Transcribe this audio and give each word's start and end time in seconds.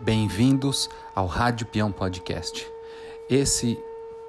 Bem-vindos 0.00 0.90
ao 1.14 1.26
Rádio 1.26 1.66
Peão 1.66 1.90
Podcast. 1.92 2.70
Esse 3.28 3.78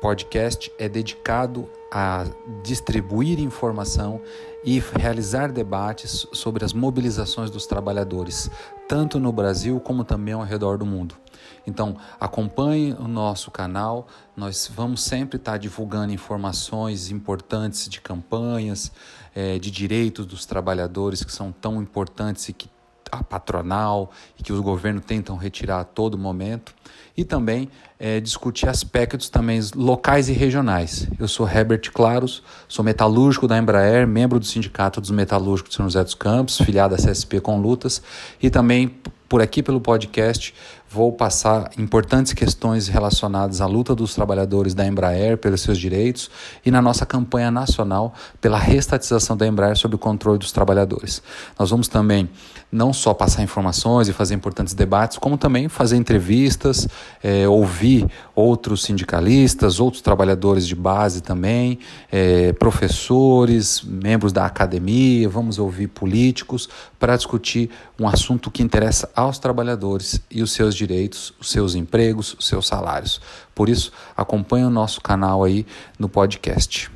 podcast 0.02 0.72
é 0.80 0.88
dedicado 0.88 1.70
a 1.92 2.26
distribuir 2.64 3.40
informação 3.40 4.22
e 4.64 4.80
realizar 4.80 5.52
debates 5.52 6.28
sobre 6.32 6.64
as 6.64 6.72
mobilizações 6.72 7.50
dos 7.50 7.66
trabalhadores, 7.66 8.50
tanto 8.88 9.20
no 9.20 9.32
Brasil 9.32 9.80
como 9.80 10.04
também 10.04 10.34
ao 10.34 10.44
redor 10.44 10.78
do 10.78 10.86
mundo. 10.86 11.16
Então, 11.66 11.98
acompanhe 12.20 12.94
o 12.94 13.08
nosso 13.08 13.52
canal, 13.52 14.08
nós 14.36 14.70
vamos 14.74 15.02
sempre 15.04 15.38
estar 15.38 15.58
divulgando 15.58 16.14
informações 16.14 17.12
importantes 17.12 17.88
de 17.88 18.02
campanhas, 18.02 18.92
eh, 19.36 19.60
de 19.60 19.70
direitos 19.70 20.26
dos 20.26 20.46
trabalhadores 20.46 21.24
que 21.24 21.32
são 21.32 21.52
tão 21.52 21.82
importantes 21.82 22.50
e 22.50 22.54
que 22.54 22.70
a 23.12 23.24
patronal 23.24 24.10
e 24.40 24.44
que 24.44 24.54
os 24.54 24.60
governos 24.62 25.04
tentam 25.06 25.36
retirar 25.36 25.82
a 25.82 25.84
todo 25.84 26.18
momento. 26.18 26.74
E 27.16 27.26
também 27.26 27.70
é, 28.00 28.20
discutir 28.22 28.70
aspectos 28.70 29.30
também 29.30 29.60
locais 29.76 30.30
e 30.30 30.34
regionais. 30.34 31.08
Eu 31.20 31.28
sou 31.28 31.48
Herbert 31.48 31.92
Claros, 31.94 32.42
sou 32.68 32.86
metalúrgico 32.86 33.48
da 33.48 33.58
Embraer, 33.58 34.08
membro 34.08 34.40
do 34.40 34.46
Sindicato 34.46 35.02
dos 35.02 35.12
Metalúrgicos 35.12 35.72
de 35.72 35.76
São 35.76 35.86
José 35.86 36.04
dos 36.04 36.16
Campos, 36.16 36.58
filiado 36.58 36.96
à 36.96 36.98
CSP 36.98 37.42
com 37.42 37.60
Lutas. 37.60 38.02
E 38.42 38.50
também 38.50 38.96
por 39.28 39.42
aqui 39.42 39.62
pelo 39.62 39.82
podcast 39.82 40.54
vou 40.94 41.14
passar 41.14 41.72
importantes 41.78 42.34
questões 42.34 42.90
relacionadas 42.90 43.62
à 43.62 43.66
luta 43.66 43.96
dos 43.96 44.14
trabalhadores 44.14 44.74
da 44.74 44.86
Embraer 44.86 45.38
pelos 45.38 45.62
seus 45.62 45.78
direitos 45.78 46.30
e 46.66 46.70
na 46.70 46.82
nossa 46.82 47.06
campanha 47.06 47.50
nacional 47.50 48.14
pela 48.42 48.58
restatização 48.58 49.38
da 49.38 49.48
Embraer 49.48 49.78
sob 49.78 49.96
o 49.96 49.98
controle 49.98 50.38
dos 50.38 50.52
trabalhadores. 50.52 51.24
Nós 51.58 51.70
vamos 51.70 51.88
também 51.88 52.30
não 52.70 52.92
só 52.92 53.14
passar 53.14 53.44
informações 53.44 54.08
e 54.08 54.14
fazer 54.14 54.34
importantes 54.34 54.74
debates, 54.74 55.18
como 55.18 55.38
também 55.38 55.70
fazer 55.70 55.98
entrevistas, 55.98 56.88
é, 57.22 57.48
ouvir 57.48 58.08
outros 58.34 58.84
sindicalistas, 58.84 59.80
outros 59.80 60.02
trabalhadores 60.02 60.66
de 60.66 60.76
base 60.76 61.22
também, 61.22 61.80
é, 62.12 62.54
professores, 62.54 63.82
membros 63.82 64.32
da 64.32 64.46
academia, 64.46 65.28
vamos 65.28 65.60
ouvir 65.60 65.88
políticos 65.88 66.70
para 66.98 67.16
discutir 67.16 67.70
um 68.00 68.08
assunto 68.08 68.50
que 68.50 68.64
interessa 68.64 69.10
aos 69.16 69.38
trabalhadores 69.38 70.22
e 70.30 70.42
os 70.42 70.52
seus 70.52 70.76
direitos, 70.88 71.34
os 71.40 71.50
seus 71.50 71.76
empregos, 71.76 72.36
os 72.38 72.48
seus 72.48 72.68
salários. 72.68 73.22
Por 73.54 73.70
isso, 73.70 73.92
acompanhe 74.16 74.66
o 74.66 74.70
nosso 74.70 75.00
canal 75.02 75.44
aí 75.44 75.66
no 76.00 76.10
podcast. 76.10 76.90